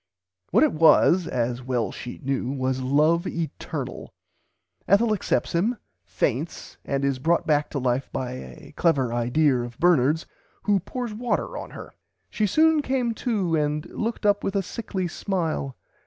[0.49, 4.15] What it was (as well she knew) was love eternal.
[4.87, 9.77] Ethel accepts him, faints and is brought back to life by a clever "idear" of
[9.77, 10.25] Bernard's,
[10.63, 11.93] who pours water on her.
[12.31, 15.77] "She soon came to and looked up with a sickly smile.